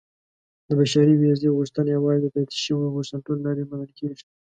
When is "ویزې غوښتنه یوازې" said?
1.17-2.19